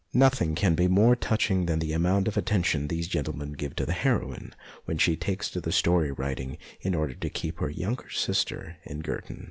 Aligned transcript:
Nothing 0.15 0.55
can 0.55 0.73
be 0.73 0.87
more 0.87 1.15
touching 1.15 1.67
than 1.67 1.77
the 1.77 1.93
amount 1.93 2.27
of 2.27 2.35
attention 2.35 2.87
these 2.87 3.07
gentlemen 3.07 3.53
give 3.53 3.75
to 3.75 3.85
the 3.85 3.93
heroine 3.93 4.55
when 4.85 4.97
she 4.97 5.15
takes 5.15 5.47
to 5.51 5.71
story 5.71 6.11
writing 6.11 6.57
in 6.79 6.95
order 6.95 7.13
to 7.13 7.29
keep 7.29 7.59
her 7.59 7.69
younger 7.69 8.09
sister 8.09 8.77
at 8.87 9.03
Girton. 9.03 9.39